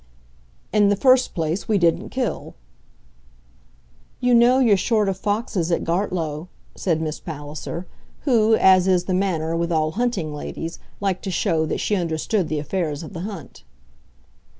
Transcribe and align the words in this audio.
"In 0.73 0.89
the 0.89 0.95
first 0.95 1.35
place 1.35 1.67
we 1.67 1.77
didn't 1.77 2.09
kill." 2.09 2.55
"You 4.19 4.33
know 4.33 4.57
you're 4.57 4.75
short 4.75 5.07
of 5.07 5.15
foxes 5.15 5.71
at 5.71 5.83
Gartlow," 5.83 6.47
said 6.73 6.99
Miss 6.99 7.19
Palliser, 7.19 7.85
who, 8.21 8.55
as 8.55 8.87
is 8.87 9.03
the 9.03 9.13
manner 9.13 9.55
with 9.55 9.71
all 9.71 9.91
hunting 9.91 10.33
ladies, 10.33 10.79
liked 11.01 11.23
to 11.25 11.29
show 11.29 11.67
that 11.67 11.77
she 11.79 11.95
understood 11.95 12.49
the 12.49 12.57
affairs 12.57 13.03
of 13.03 13.13
the 13.13 13.19
hunt. 13.29 13.63